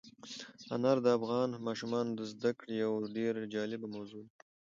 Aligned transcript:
انار 0.75 0.97
د 1.05 1.07
افغان 1.17 1.49
ماشومانو 1.67 2.11
د 2.15 2.21
زده 2.33 2.51
کړې 2.59 2.73
یوه 2.83 2.99
ډېره 3.17 3.41
جالبه 3.53 3.87
موضوع 3.95 4.21
ده. 4.27 4.33